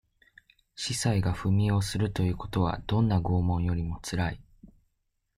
[0.75, 4.41] 司祭が踏み絵をするということは、どんな拷問よりも辛い。